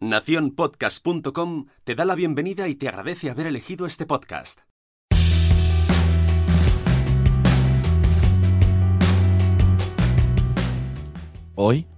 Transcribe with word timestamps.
Naciónpodcast.com 0.00 1.66
te 1.82 1.96
da 1.96 2.04
la 2.04 2.14
bienvenida 2.14 2.68
y 2.68 2.76
te 2.76 2.88
agradece 2.88 3.30
haber 3.30 3.48
elegido 3.48 3.84
este 3.84 4.06
podcast. 4.06 4.60
Hoy, 11.56 11.88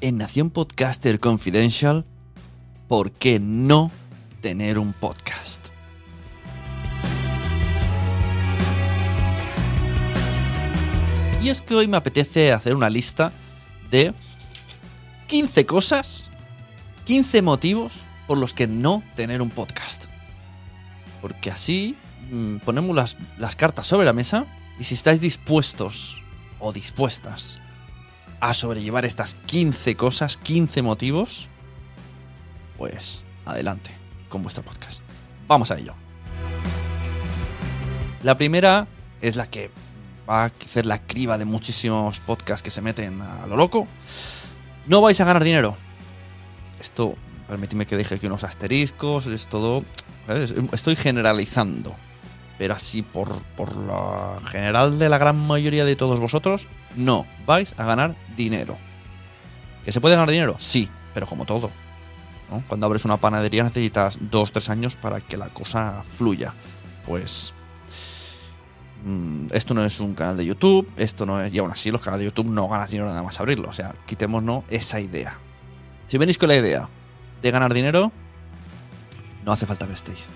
en 0.00 0.18
Nación 0.18 0.50
Podcaster 0.50 1.18
Confidential, 1.18 2.06
¿por 2.86 3.10
qué 3.10 3.40
no 3.40 3.90
tener 4.40 4.78
un 4.78 4.92
podcast? 4.92 5.66
Y 11.42 11.48
es 11.48 11.60
que 11.60 11.74
hoy 11.74 11.88
me 11.88 11.96
apetece 11.96 12.52
hacer 12.52 12.76
una 12.76 12.88
lista 12.88 13.32
de 13.90 14.14
15 15.26 15.66
cosas, 15.66 16.30
15 17.10 17.42
motivos 17.42 17.92
por 18.28 18.38
los 18.38 18.54
que 18.54 18.68
no 18.68 19.02
tener 19.16 19.42
un 19.42 19.50
podcast. 19.50 20.04
Porque 21.20 21.50
así 21.50 21.96
mm, 22.30 22.58
ponemos 22.58 22.94
las, 22.94 23.16
las 23.36 23.56
cartas 23.56 23.88
sobre 23.88 24.06
la 24.06 24.12
mesa 24.12 24.46
y 24.78 24.84
si 24.84 24.94
estáis 24.94 25.20
dispuestos 25.20 26.22
o 26.60 26.72
dispuestas 26.72 27.58
a 28.38 28.54
sobrellevar 28.54 29.06
estas 29.06 29.34
15 29.34 29.96
cosas, 29.96 30.36
15 30.36 30.82
motivos, 30.82 31.48
pues 32.78 33.24
adelante 33.44 33.90
con 34.28 34.44
vuestro 34.44 34.62
podcast. 34.62 35.02
Vamos 35.48 35.72
a 35.72 35.78
ello. 35.80 35.94
La 38.22 38.36
primera 38.36 38.86
es 39.20 39.34
la 39.34 39.50
que 39.50 39.72
va 40.28 40.44
a 40.44 40.52
hacer 40.64 40.86
la 40.86 41.02
criba 41.02 41.38
de 41.38 41.44
muchísimos 41.44 42.20
podcasts 42.20 42.62
que 42.62 42.70
se 42.70 42.80
meten 42.80 43.20
a 43.20 43.48
lo 43.48 43.56
loco. 43.56 43.88
No 44.86 45.00
vais 45.00 45.20
a 45.20 45.24
ganar 45.24 45.42
dinero. 45.42 45.74
Esto, 46.80 47.14
permíteme 47.48 47.86
que 47.86 47.96
deje 47.96 48.16
aquí 48.16 48.26
unos 48.26 48.44
asteriscos, 48.44 49.26
es 49.26 49.46
todo... 49.46 49.84
Estoy 50.72 50.96
generalizando. 50.96 51.94
Pero 52.58 52.74
así, 52.74 53.02
por, 53.02 53.42
por 53.56 53.74
la 53.76 54.38
general 54.50 54.98
de 54.98 55.08
la 55.08 55.18
gran 55.18 55.36
mayoría 55.36 55.84
de 55.84 55.96
todos 55.96 56.20
vosotros, 56.20 56.66
no 56.94 57.26
vais 57.46 57.74
a 57.78 57.84
ganar 57.84 58.14
dinero. 58.36 58.76
¿Que 59.84 59.92
se 59.92 60.00
puede 60.00 60.14
ganar 60.14 60.30
dinero? 60.30 60.56
Sí, 60.58 60.88
pero 61.14 61.26
como 61.26 61.44
todo. 61.46 61.70
Cuando 62.66 62.86
abres 62.86 63.04
una 63.04 63.16
panadería 63.16 63.62
necesitas 63.62 64.18
dos, 64.20 64.52
tres 64.52 64.68
años 64.70 64.96
para 64.96 65.20
que 65.20 65.36
la 65.36 65.48
cosa 65.50 66.04
fluya. 66.16 66.52
Pues 67.06 67.54
mm, 69.04 69.46
esto 69.52 69.72
no 69.72 69.84
es 69.84 70.00
un 70.00 70.14
canal 70.14 70.36
de 70.36 70.46
YouTube, 70.46 70.90
esto 70.96 71.26
no 71.26 71.40
es. 71.40 71.54
Y 71.54 71.58
aún 71.58 71.70
así, 71.70 71.90
los 71.90 72.00
canales 72.00 72.20
de 72.20 72.30
YouTube 72.30 72.50
no 72.50 72.68
ganas 72.68 72.90
dinero 72.90 73.08
nada 73.08 73.22
más 73.22 73.38
abrirlo. 73.38 73.68
O 73.68 73.72
sea, 73.72 73.94
quitémonos 74.06 74.64
esa 74.68 75.00
idea. 75.00 75.38
Si 76.10 76.18
venís 76.18 76.38
con 76.38 76.48
la 76.48 76.56
idea 76.56 76.88
de 77.40 77.50
ganar 77.52 77.72
dinero, 77.72 78.10
no 79.44 79.52
hace 79.52 79.64
falta 79.64 79.86
que 79.86 79.92
estéis. 79.92 80.26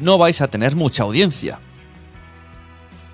No 0.00 0.18
vais 0.18 0.40
a 0.40 0.48
tener 0.48 0.74
mucha 0.74 1.04
audiencia. 1.04 1.60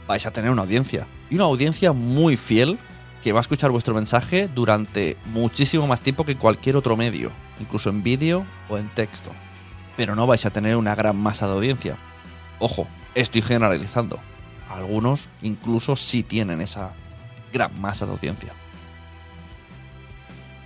Vais 0.07 0.25
a 0.25 0.31
tener 0.31 0.51
una 0.51 0.63
audiencia. 0.63 1.07
Y 1.29 1.35
una 1.35 1.45
audiencia 1.45 1.93
muy 1.93 2.39
fiel 2.39 2.79
que 3.23 3.33
va 3.35 3.41
a 3.41 3.43
escuchar 3.43 3.71
vuestro 3.71 3.93
mensaje 3.93 4.49
durante 4.49 5.19
muchísimo 5.27 5.87
más 5.87 6.01
tiempo 6.01 6.25
que 6.25 6.37
cualquier 6.37 6.79
otro 6.79 6.97
medio, 6.97 7.31
incluso 7.61 7.91
en 7.91 8.03
vídeo 8.03 8.47
o 8.71 8.79
en 8.79 8.89
texto. 8.89 9.33
Pero 9.99 10.15
no 10.15 10.27
vais 10.27 10.47
a 10.47 10.51
tener 10.51 10.77
una 10.77 10.95
gran 10.95 11.19
masa 11.19 11.47
de 11.47 11.53
audiencia. 11.53 11.99
Ojo, 12.59 12.89
estoy 13.15 13.43
generalizando. 13.43 14.19
Algunos 14.71 15.29
incluso 15.43 15.95
sí 15.95 16.23
tienen 16.23 16.63
esa 16.63 16.93
gran 17.53 17.79
masa 17.79 18.07
de 18.07 18.13
audiencia. 18.13 18.55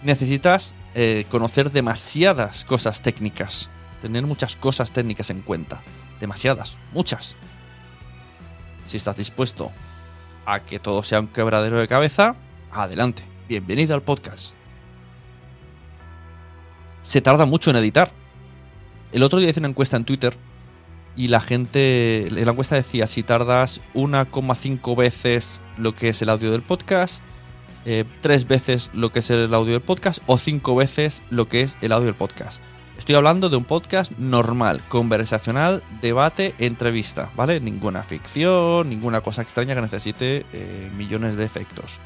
Necesitas 0.02 0.74
eh, 0.94 1.26
conocer 1.30 1.70
demasiadas 1.70 2.64
cosas 2.64 3.02
técnicas, 3.02 3.68
tener 4.00 4.24
muchas 4.24 4.56
cosas 4.56 4.92
técnicas 4.92 5.28
en 5.28 5.42
cuenta. 5.42 5.82
Demasiadas, 6.20 6.78
muchas. 6.92 7.36
Si 8.86 8.96
estás 8.96 9.16
dispuesto 9.16 9.70
a 10.46 10.60
que 10.60 10.78
todo 10.78 11.02
sea 11.02 11.20
un 11.20 11.28
quebradero 11.28 11.78
de 11.78 11.86
cabeza, 11.86 12.34
adelante. 12.70 13.22
Bienvenido 13.48 13.94
al 13.94 14.02
podcast. 14.02 14.54
Se 17.02 17.20
tarda 17.20 17.44
mucho 17.44 17.70
en 17.70 17.76
editar. 17.76 18.10
El 19.12 19.22
otro 19.22 19.38
día 19.38 19.50
hice 19.50 19.60
una 19.60 19.68
encuesta 19.68 19.96
en 19.98 20.04
Twitter 20.04 20.34
y 21.14 21.28
la 21.28 21.40
gente, 21.40 22.26
la 22.30 22.52
encuesta 22.52 22.76
decía 22.76 23.06
si 23.06 23.22
tardas 23.22 23.82
1,5 23.94 24.96
veces 24.96 25.60
lo 25.76 25.94
que 25.94 26.08
es 26.08 26.22
el 26.22 26.30
audio 26.30 26.52
del 26.52 26.62
podcast, 26.62 27.20
eh, 27.84 28.04
tres 28.20 28.46
veces 28.46 28.90
lo 28.92 29.12
que 29.12 29.20
es 29.20 29.30
el 29.30 29.52
audio 29.54 29.72
del 29.72 29.82
podcast 29.82 30.22
o 30.26 30.38
cinco 30.38 30.74
veces 30.74 31.22
lo 31.30 31.48
que 31.48 31.62
es 31.62 31.76
el 31.80 31.92
audio 31.92 32.06
del 32.06 32.14
podcast. 32.14 32.62
Estoy 32.98 33.14
hablando 33.14 33.48
de 33.48 33.56
un 33.56 33.64
podcast 33.64 34.12
normal, 34.18 34.82
conversacional, 34.88 35.82
debate, 36.02 36.54
entrevista, 36.58 37.30
¿vale? 37.34 37.58
Ninguna 37.58 38.02
ficción, 38.02 38.90
ninguna 38.90 39.22
cosa 39.22 39.40
extraña 39.40 39.74
que 39.74 39.80
necesite 39.80 40.44
eh, 40.52 40.90
millones 40.94 41.36
de 41.36 41.44
efectos. 41.44 41.98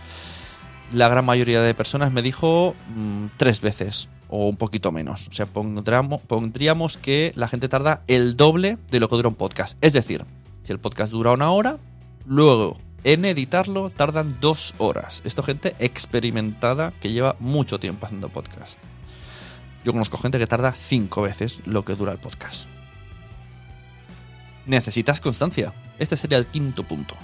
La 0.93 1.09
gran 1.09 1.25
mayoría 1.25 1.61
de 1.63 1.75
personas 1.75 2.13
me 2.13 2.23
dijo 2.23 2.77
mm, 2.95 3.27
tres 3.37 3.61
veces 3.61 4.09
o 4.29 4.49
un 4.49 4.57
poquito 4.57 4.93
menos. 4.93 5.27
O 5.27 5.33
sea, 5.33 5.47
pondríamos, 5.47 6.23
pondríamos 6.23 6.97
que 6.97 7.33
la 7.35 7.49
gente 7.49 7.69
tarda 7.69 8.03
el 8.07 8.37
doble 8.37 8.79
de 8.91 9.01
lo 9.01 9.09
que 9.09 9.17
dura 9.17 9.29
un 9.29 9.35
podcast. 9.35 9.77
Es 9.81 9.95
decir, 9.95 10.25
si 10.63 10.71
el 10.71 10.79
podcast 10.79 11.13
dura 11.13 11.33
una 11.33 11.51
hora, 11.51 11.79
luego 12.25 12.79
en 13.05 13.25
editarlo 13.27 13.91
tardan 13.91 14.39
dos 14.41 14.75
horas. 14.79 15.23
Esto 15.25 15.43
gente 15.43 15.77
experimentada 15.79 16.93
que 17.01 17.13
lleva 17.13 17.37
mucho 17.39 17.79
tiempo 17.79 18.07
haciendo 18.07 18.31
podcast. 18.31 18.81
Yo 19.85 19.93
conozco 19.93 20.19
gente 20.19 20.39
que 20.39 20.47
tarda 20.47 20.73
cinco 20.73 21.23
veces 21.23 21.61
lo 21.67 21.85
que 21.85 21.95
dura 21.95 22.13
el 22.13 22.19
podcast. 22.19 22.67
Necesitas 24.67 25.21
constancia. 25.21 25.75
Este 25.99 26.17
sería 26.17 26.39
el 26.39 26.47
quinto 26.47 26.83
punto. 26.85 27.15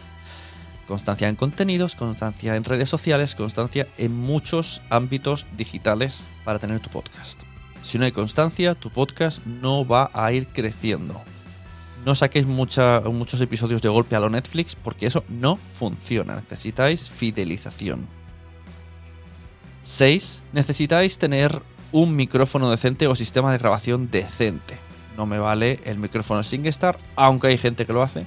Constancia 0.86 1.28
en 1.28 1.36
contenidos, 1.36 1.94
constancia 1.94 2.56
en 2.56 2.64
redes 2.64 2.90
sociales, 2.90 3.34
constancia 3.34 3.86
en 3.96 4.14
muchos 4.14 4.82
ámbitos 4.90 5.46
digitales 5.56 6.24
para 6.44 6.58
tener 6.58 6.80
tu 6.80 6.90
podcast. 6.90 7.40
Si 7.82 7.96
no 7.96 8.04
hay 8.04 8.12
constancia, 8.12 8.74
tu 8.74 8.90
podcast 8.90 9.44
no 9.46 9.86
va 9.86 10.10
a 10.12 10.32
ir 10.32 10.48
creciendo. 10.48 11.22
No 12.04 12.14
saquéis 12.14 12.46
muchos 12.46 13.40
episodios 13.40 13.82
de 13.82 13.88
golpe 13.88 14.16
a 14.16 14.20
lo 14.20 14.30
Netflix 14.30 14.74
porque 14.74 15.06
eso 15.06 15.22
no 15.28 15.56
funciona. 15.56 16.34
Necesitáis 16.34 17.10
fidelización. 17.10 18.08
6. 19.82 20.42
Necesitáis 20.52 21.18
tener 21.18 21.62
un 21.92 22.16
micrófono 22.16 22.70
decente 22.70 23.06
o 23.06 23.14
sistema 23.14 23.52
de 23.52 23.58
grabación 23.58 24.10
decente. 24.10 24.78
No 25.16 25.26
me 25.26 25.38
vale 25.38 25.80
el 25.84 25.98
micrófono 25.98 26.42
SingStar, 26.42 26.98
aunque 27.16 27.48
hay 27.48 27.58
gente 27.58 27.84
que 27.84 27.92
lo 27.92 28.02
hace. 28.02 28.24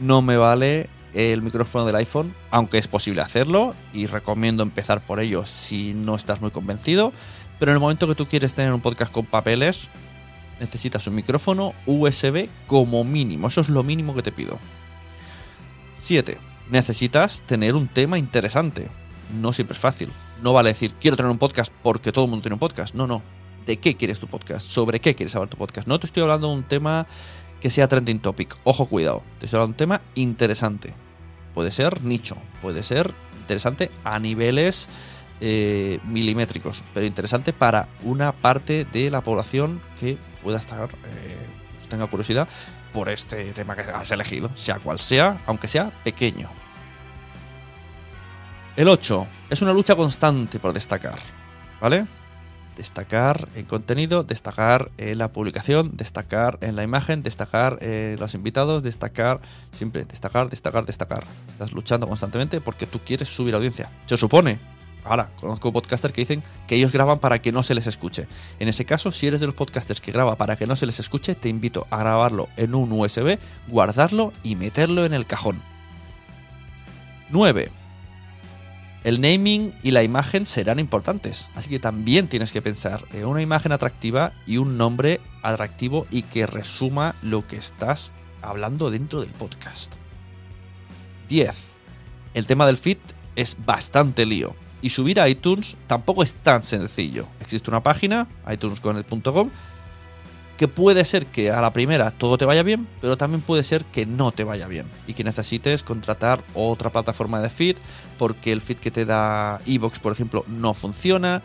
No 0.00 0.22
me 0.22 0.36
vale 0.36 0.88
el 1.12 1.42
micrófono 1.42 1.84
del 1.84 1.96
iPhone, 1.96 2.34
aunque 2.50 2.78
es 2.78 2.86
posible 2.86 3.20
hacerlo 3.20 3.74
y 3.92 4.06
recomiendo 4.06 4.62
empezar 4.62 5.00
por 5.00 5.20
ello 5.20 5.44
si 5.44 5.92
no 5.94 6.14
estás 6.14 6.40
muy 6.40 6.50
convencido. 6.50 7.12
Pero 7.58 7.72
en 7.72 7.76
el 7.76 7.80
momento 7.80 8.06
que 8.06 8.14
tú 8.14 8.26
quieres 8.26 8.54
tener 8.54 8.72
un 8.72 8.80
podcast 8.80 9.12
con 9.12 9.26
papeles, 9.26 9.88
necesitas 10.62 11.08
un 11.08 11.16
micrófono 11.16 11.74
USB 11.86 12.48
como 12.68 13.02
mínimo. 13.02 13.48
Eso 13.48 13.60
es 13.60 13.68
lo 13.68 13.82
mínimo 13.82 14.14
que 14.14 14.22
te 14.22 14.30
pido. 14.30 14.60
7. 15.98 16.38
Necesitas 16.70 17.42
tener 17.42 17.74
un 17.74 17.88
tema 17.88 18.16
interesante. 18.16 18.88
no 19.40 19.52
siempre 19.52 19.74
es 19.74 19.80
fácil. 19.80 20.10
No 20.40 20.52
vale 20.52 20.68
decir, 20.68 20.94
quiero 21.00 21.16
tener 21.16 21.32
un 21.32 21.38
podcast 21.38 21.72
porque 21.82 22.12
todo 22.12 22.26
el 22.26 22.30
mundo 22.30 22.42
tiene 22.44 22.54
un 22.54 22.60
podcast. 22.60 22.94
No, 22.94 23.08
no. 23.08 23.22
¿De 23.66 23.78
qué 23.78 23.96
quieres 23.96 24.20
tu 24.20 24.28
podcast? 24.28 24.64
¿Sobre 24.68 25.00
qué 25.00 25.16
quieres 25.16 25.34
hablar 25.34 25.48
tu 25.48 25.56
podcast? 25.56 25.88
No 25.88 25.98
te 25.98 26.06
estoy 26.06 26.22
hablando 26.22 26.48
de 26.48 26.54
un 26.54 26.62
tema 26.62 27.08
que 27.60 27.68
sea 27.68 27.88
trending 27.88 28.20
topic. 28.20 28.56
Ojo, 28.62 28.86
cuidado. 28.86 29.22
Te 29.40 29.46
estoy 29.46 29.58
hablando 29.58 29.76
de 29.76 29.82
un 29.84 29.88
tema 29.88 30.00
interesante. 30.14 30.94
Puede 31.54 31.72
ser 31.72 32.02
nicho, 32.02 32.36
puede 32.60 32.84
ser 32.84 33.12
interesante 33.40 33.90
a 34.04 34.20
niveles 34.20 34.88
eh, 35.44 35.98
milimétricos, 36.04 36.84
pero 36.94 37.04
interesante 37.04 37.52
para 37.52 37.88
una 38.04 38.30
parte 38.30 38.84
de 38.84 39.10
la 39.10 39.22
población 39.22 39.82
que 39.98 40.16
pueda 40.40 40.56
estar, 40.56 40.88
eh, 40.88 41.88
tenga 41.90 42.06
curiosidad 42.06 42.46
por 42.92 43.08
este 43.08 43.52
tema 43.52 43.74
que 43.74 43.82
has 43.82 44.12
elegido, 44.12 44.52
sea 44.54 44.78
cual 44.78 45.00
sea, 45.00 45.38
aunque 45.46 45.66
sea 45.66 45.90
pequeño. 46.04 46.48
El 48.76 48.86
8 48.86 49.26
es 49.50 49.60
una 49.62 49.72
lucha 49.72 49.96
constante 49.96 50.60
por 50.60 50.72
destacar, 50.72 51.18
¿vale? 51.80 52.06
Destacar 52.76 53.48
en 53.56 53.64
contenido, 53.64 54.22
destacar 54.22 54.92
en 54.96 55.18
la 55.18 55.32
publicación, 55.32 55.96
destacar 55.96 56.58
en 56.60 56.76
la 56.76 56.84
imagen, 56.84 57.24
destacar 57.24 57.82
en 57.82 58.20
los 58.20 58.34
invitados, 58.34 58.84
destacar, 58.84 59.40
siempre 59.72 60.04
destacar, 60.04 60.48
destacar, 60.48 60.86
destacar. 60.86 61.24
Estás 61.48 61.72
luchando 61.72 62.06
constantemente 62.06 62.60
porque 62.60 62.86
tú 62.86 63.00
quieres 63.00 63.26
subir 63.26 63.56
audiencia. 63.56 63.90
Se 64.06 64.16
supone. 64.16 64.71
Ahora, 65.04 65.30
conozco 65.40 65.72
podcasters 65.72 66.14
que 66.14 66.22
dicen 66.22 66.42
que 66.66 66.76
ellos 66.76 66.92
graban 66.92 67.18
para 67.18 67.40
que 67.40 67.52
no 67.52 67.62
se 67.62 67.74
les 67.74 67.86
escuche. 67.86 68.28
En 68.60 68.68
ese 68.68 68.84
caso, 68.84 69.10
si 69.10 69.26
eres 69.26 69.40
de 69.40 69.46
los 69.46 69.54
podcasters 69.54 70.00
que 70.00 70.12
graba 70.12 70.36
para 70.36 70.56
que 70.56 70.66
no 70.66 70.76
se 70.76 70.86
les 70.86 71.00
escuche, 71.00 71.34
te 71.34 71.48
invito 71.48 71.86
a 71.90 71.98
grabarlo 71.98 72.48
en 72.56 72.74
un 72.74 72.92
USB, 72.92 73.38
guardarlo 73.68 74.32
y 74.42 74.56
meterlo 74.56 75.04
en 75.04 75.14
el 75.14 75.26
cajón. 75.26 75.60
9 77.30 77.82
el 79.04 79.20
naming 79.20 79.74
y 79.82 79.90
la 79.90 80.04
imagen 80.04 80.46
serán 80.46 80.78
importantes. 80.78 81.48
Así 81.54 81.68
que 81.68 81.80
también 81.80 82.28
tienes 82.28 82.52
que 82.52 82.62
pensar 82.62 83.04
en 83.12 83.26
una 83.26 83.42
imagen 83.42 83.72
atractiva 83.72 84.32
y 84.46 84.58
un 84.58 84.78
nombre 84.78 85.20
atractivo 85.42 86.06
y 86.10 86.22
que 86.22 86.46
resuma 86.46 87.16
lo 87.22 87.46
que 87.46 87.56
estás 87.56 88.12
hablando 88.42 88.90
dentro 88.90 89.20
del 89.20 89.30
podcast. 89.30 89.94
10. 91.28 91.70
El 92.34 92.46
tema 92.46 92.66
del 92.66 92.76
feed 92.76 92.98
es 93.34 93.56
bastante 93.64 94.24
lío. 94.24 94.54
Y 94.82 94.90
subir 94.90 95.20
a 95.20 95.28
iTunes 95.28 95.76
tampoco 95.86 96.22
es 96.22 96.34
tan 96.34 96.64
sencillo. 96.64 97.26
Existe 97.40 97.70
una 97.70 97.82
página, 97.82 98.26
itunesconnect.com, 98.52 99.50
que 100.58 100.68
puede 100.68 101.04
ser 101.04 101.26
que 101.26 101.50
a 101.50 101.60
la 101.60 101.72
primera 101.72 102.10
todo 102.10 102.36
te 102.36 102.44
vaya 102.44 102.62
bien, 102.62 102.86
pero 103.00 103.16
también 103.16 103.40
puede 103.40 103.62
ser 103.62 103.84
que 103.86 104.06
no 104.06 104.32
te 104.32 104.44
vaya 104.44 104.66
bien 104.66 104.86
y 105.06 105.14
que 105.14 105.24
necesites 105.24 105.82
contratar 105.82 106.42
otra 106.54 106.90
plataforma 106.90 107.40
de 107.40 107.48
feed 107.48 107.76
porque 108.18 108.52
el 108.52 108.60
feed 108.60 108.76
que 108.76 108.90
te 108.90 109.04
da 109.04 109.60
Evox, 109.66 109.98
por 109.98 110.12
ejemplo, 110.12 110.44
no 110.48 110.74
funciona. 110.74 111.42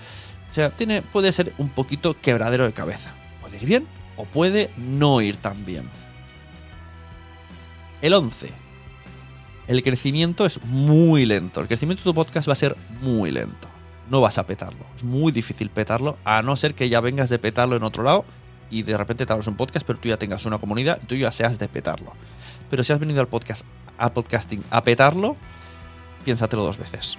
O 0.52 0.54
sea, 0.54 0.70
tiene, 0.70 1.02
puede 1.02 1.32
ser 1.32 1.54
un 1.58 1.70
poquito 1.70 2.20
quebradero 2.20 2.66
de 2.66 2.74
cabeza. 2.74 3.14
Puede 3.42 3.58
ir 3.58 3.66
bien 3.66 3.88
o 4.18 4.26
puede 4.26 4.72
no 4.78 5.22
ir 5.22 5.38
tan 5.38 5.66
bien. 5.66 5.90
El 8.02 8.14
11. 8.14 8.67
El 9.68 9.84
crecimiento 9.84 10.46
es 10.46 10.64
muy 10.64 11.26
lento. 11.26 11.60
El 11.60 11.68
crecimiento 11.68 12.02
de 12.02 12.10
tu 12.10 12.14
podcast 12.14 12.48
va 12.48 12.54
a 12.54 12.56
ser 12.56 12.78
muy 13.02 13.32
lento. 13.32 13.68
No 14.10 14.22
vas 14.22 14.38
a 14.38 14.48
petarlo. 14.48 14.86
Es 14.96 15.04
muy 15.04 15.34
difícil 15.34 15.70
petarlo, 15.70 16.18
a 16.24 16.42
no 16.42 16.56
ser 16.56 16.74
que 16.74 16.88
ya 16.88 17.02
vengas 17.02 17.30
de 17.30 17.38
petarlo 17.38 17.76
en 17.76 17.84
otro 17.84 18.04
lado 18.04 18.24
y 18.70 18.84
de 18.84 18.98
repente 18.98 19.26
te 19.26 19.34
abres 19.34 19.48
un 19.48 19.56
podcast, 19.56 19.86
pero 19.86 20.00
tú 20.00 20.08
ya 20.08 20.18
tengas 20.18 20.46
una 20.46 20.58
comunidad, 20.58 21.00
tú 21.06 21.16
ya 21.16 21.32
seas 21.34 21.60
de 21.60 21.68
petarlo. 21.68 22.14
Pero 22.70 22.84
si 22.84 22.94
has 22.94 23.00
venido 23.00 23.20
al 23.20 23.28
podcast, 23.28 23.66
a 23.98 24.14
podcasting 24.14 24.64
a 24.70 24.84
petarlo, 24.84 25.36
piénsatelo 26.24 26.64
dos 26.64 26.78
veces. 26.78 27.18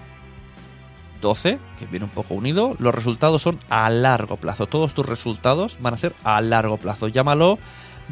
12, 1.21 1.59
que 1.79 1.87
viene 1.87 2.05
un 2.05 2.13
poco 2.13 2.35
unido, 2.35 2.77
los 2.79 2.95
resultados 2.95 3.43
son 3.43 3.59
a 3.69 3.91
largo 3.91 4.37
plazo. 4.37 4.67
Todos 4.67 4.95
tus 4.95 5.05
resultados 5.05 5.77
van 5.81 5.95
a 5.95 5.99
ser 5.99 6.15
a 6.23 6.41
largo 6.41 6.79
plazo. 6.79 7.09
Llámalo 7.09 7.59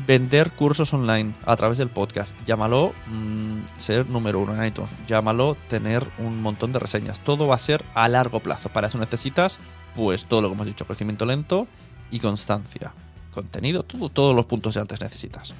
vender 0.07 0.53
cursos 0.53 0.93
online 0.93 1.35
a 1.45 1.57
través 1.57 1.79
del 1.79 1.89
podcast. 1.89 2.35
Llámalo 2.45 2.93
mm, 3.07 3.79
ser 3.79 4.09
número 4.09 4.41
uno 4.41 4.55
en 4.55 4.69
iTunes. 4.69 4.91
Llámalo 5.07 5.57
tener 5.69 6.07
un 6.19 6.43
montón 6.43 6.73
de 6.73 6.79
reseñas. 6.79 7.21
Todo 7.21 7.47
va 7.47 7.55
a 7.55 7.59
ser 7.59 7.85
a 7.95 8.09
largo 8.09 8.41
plazo. 8.41 8.69
Para 8.69 8.89
eso 8.89 8.99
necesitas, 8.99 9.59
pues, 9.95 10.25
todo 10.25 10.43
lo 10.43 10.49
que 10.49 10.55
hemos 10.55 10.67
dicho: 10.67 10.87
crecimiento 10.87 11.25
lento 11.27 11.67
y 12.11 12.21
constancia 12.21 12.93
contenido, 13.37 13.83
todos 13.83 14.35
los 14.35 14.47
puntos 14.47 14.73
que 14.73 14.81
antes 14.81 15.01
necesitas. 15.01 15.53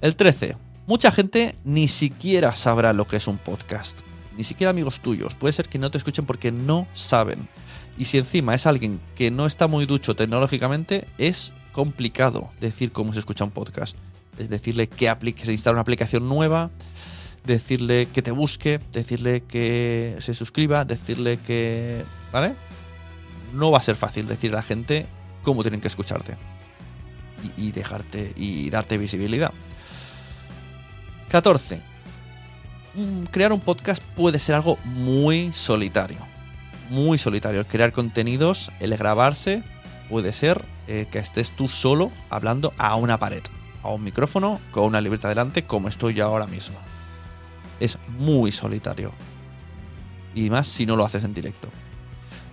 El 0.00 0.16
13. 0.16 0.56
Mucha 0.86 1.12
gente 1.12 1.54
ni 1.64 1.86
siquiera 1.88 2.54
sabrá 2.54 2.92
lo 2.92 3.06
que 3.06 3.16
es 3.16 3.28
un 3.28 3.38
podcast. 3.38 4.00
Ni 4.36 4.44
siquiera 4.44 4.70
amigos 4.70 5.00
tuyos. 5.00 5.34
Puede 5.34 5.52
ser 5.52 5.68
que 5.68 5.78
no 5.78 5.90
te 5.90 5.98
escuchen 5.98 6.26
porque 6.26 6.50
no 6.50 6.86
saben. 6.92 7.48
Y 7.96 8.06
si 8.06 8.18
encima 8.18 8.54
es 8.54 8.66
alguien 8.66 9.00
que 9.14 9.30
no 9.30 9.46
está 9.46 9.68
muy 9.68 9.86
ducho 9.86 10.16
tecnológicamente, 10.16 11.06
es 11.18 11.52
complicado 11.76 12.48
decir 12.58 12.90
cómo 12.90 13.12
se 13.12 13.18
escucha 13.18 13.44
un 13.44 13.50
podcast. 13.50 13.94
Es 14.38 14.48
decirle 14.48 14.88
que, 14.88 15.14
que 15.34 15.44
se 15.44 15.52
instale 15.52 15.74
una 15.74 15.82
aplicación 15.82 16.26
nueva, 16.26 16.70
decirle 17.44 18.06
que 18.06 18.22
te 18.22 18.30
busque, 18.30 18.80
decirle 18.92 19.42
que 19.42 20.16
se 20.20 20.32
suscriba, 20.32 20.86
decirle 20.86 21.36
que... 21.36 22.02
¿Vale? 22.32 22.54
No 23.52 23.70
va 23.70 23.78
a 23.78 23.82
ser 23.82 23.96
fácil 23.96 24.26
decir 24.26 24.52
a 24.52 24.56
la 24.56 24.62
gente 24.62 25.06
cómo 25.42 25.62
tienen 25.62 25.82
que 25.82 25.88
escucharte 25.88 26.36
y, 27.58 27.72
dejarte 27.72 28.32
y 28.36 28.70
darte 28.70 28.96
visibilidad. 28.96 29.52
14. 31.28 31.82
Mm, 32.94 33.24
crear 33.24 33.52
un 33.52 33.60
podcast 33.60 34.02
puede 34.16 34.38
ser 34.38 34.54
algo 34.54 34.78
muy 34.84 35.52
solitario. 35.52 36.20
Muy 36.88 37.18
solitario. 37.18 37.60
El 37.60 37.66
crear 37.66 37.92
contenidos, 37.92 38.72
el 38.80 38.96
grabarse, 38.96 39.62
puede 40.08 40.32
ser 40.32 40.64
eh, 40.86 41.06
que 41.10 41.18
estés 41.18 41.50
tú 41.50 41.68
solo 41.68 42.12
hablando 42.30 42.72
a 42.78 42.96
una 42.96 43.18
pared, 43.18 43.42
a 43.82 43.90
un 43.90 44.02
micrófono, 44.02 44.60
con 44.70 44.84
una 44.84 45.00
libreta 45.00 45.28
delante, 45.28 45.64
como 45.64 45.88
estoy 45.88 46.14
yo 46.14 46.24
ahora 46.26 46.46
mismo. 46.46 46.76
Es 47.80 47.98
muy 48.18 48.52
solitario. 48.52 49.12
Y 50.34 50.50
más 50.50 50.66
si 50.66 50.86
no 50.86 50.96
lo 50.96 51.04
haces 51.04 51.24
en 51.24 51.34
directo. 51.34 51.68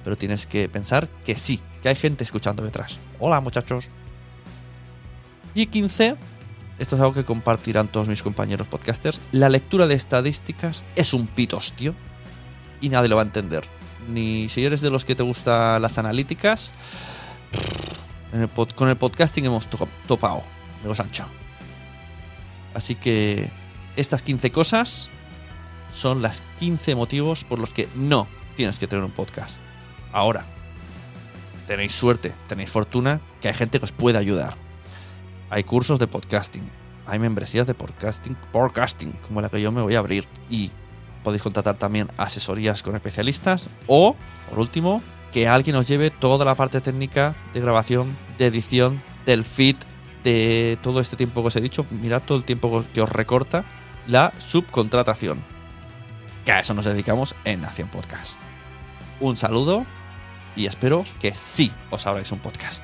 Pero 0.04 0.18
tienes 0.18 0.46
que 0.46 0.68
pensar 0.68 1.08
que 1.26 1.36
sí, 1.36 1.62
que 1.82 1.90
hay 1.90 1.96
gente 1.96 2.24
escuchando 2.24 2.64
detrás. 2.64 2.98
Hola 3.20 3.40
muchachos. 3.40 3.90
Y 5.56 5.68
15, 5.68 6.16
esto 6.80 6.96
es 6.96 7.02
algo 7.02 7.14
que 7.14 7.24
compartirán 7.24 7.88
todos 7.88 8.08
mis 8.08 8.24
compañeros 8.24 8.68
podcasters, 8.68 9.22
la 9.32 9.50
lectura 9.50 9.86
de 9.88 9.94
estadísticas 9.94 10.84
es 10.96 11.14
un 11.14 11.28
pitostio 11.28 11.94
y 12.82 12.90
nadie 12.90 13.10
lo 13.10 13.16
va 13.16 13.22
a 13.22 13.26
entender. 13.26 13.64
Ni 14.10 14.50
si 14.50 14.66
eres 14.66 14.82
de 14.82 14.90
los 14.90 15.06
que 15.06 15.16
te 15.16 15.24
gustan 15.24 15.82
las 15.82 15.98
analíticas, 15.98 16.74
con 18.76 18.90
el 18.90 18.98
podcasting 18.98 19.46
hemos 19.46 19.68
topado, 20.08 20.44
los 20.84 21.00
ancho. 21.00 21.26
Así 22.74 22.96
que 22.96 23.52
estas 23.96 24.22
15 24.22 24.52
cosas 24.52 25.10
son 25.92 26.22
las 26.22 26.42
15 26.60 26.96
motivos 26.96 27.44
por 27.44 27.60
los 27.60 27.72
que 27.72 27.88
no 27.96 28.28
tienes 28.56 28.78
que 28.78 28.88
tener 28.88 29.06
un 29.06 29.12
podcast. 29.12 29.58
Ahora, 30.12 30.46
tenéis 31.68 31.94
suerte, 31.94 32.34
tenéis 32.48 32.70
fortuna, 32.70 33.22
que 33.42 33.48
hay 33.48 33.54
gente 33.54 33.80
que 33.80 33.86
os 33.86 33.92
puede 33.92 34.18
ayudar 34.18 34.56
hay 35.54 35.64
cursos 35.64 36.00
de 36.00 36.08
podcasting, 36.08 36.68
hay 37.06 37.20
membresías 37.20 37.68
de 37.68 37.76
podcasting, 37.76 38.36
podcasting, 38.52 39.12
como 39.28 39.40
la 39.40 39.50
que 39.50 39.62
yo 39.62 39.72
me 39.72 39.84
voy 39.84 39.94
a 39.94 40.00
abrir. 40.00 40.28
Y 40.50 40.72
podéis 41.24 41.44
contratar 41.44 41.78
también 41.78 42.10
asesorías 42.18 42.82
con 42.82 42.96
especialistas. 42.96 43.70
O, 43.86 44.16
por 44.50 44.58
último, 44.58 45.00
que 45.34 45.48
alguien 45.48 45.76
os 45.76 45.88
lleve 45.88 46.12
toda 46.12 46.46
la 46.46 46.56
parte 46.56 46.80
técnica 46.80 47.36
de 47.54 47.60
grabación, 47.60 48.16
de 48.38 48.46
edición, 48.46 49.02
del 49.26 49.44
feed, 49.44 49.76
de 50.24 50.78
todo 50.82 51.00
este 51.00 51.18
tiempo 51.18 51.42
que 51.42 51.48
os 51.48 51.56
he 51.56 51.62
dicho. 51.62 51.86
Mirad 51.90 52.22
todo 52.22 52.38
el 52.38 52.46
tiempo 52.46 52.84
que 52.94 53.02
os 53.02 53.10
recorta 53.10 53.66
la 54.08 54.32
subcontratación. 54.40 55.44
Que 56.46 56.52
a 56.52 56.60
eso 56.60 56.74
nos 56.74 56.86
dedicamos 56.86 57.36
en 57.46 57.62
Nación 57.62 57.88
Podcast. 57.90 58.36
Un 59.20 59.36
saludo 59.36 59.86
y 60.56 60.68
espero 60.68 61.04
que 61.20 61.34
sí 61.34 61.72
os 61.90 62.06
abráis 62.06 62.32
un 62.32 62.40
podcast. 62.40 62.84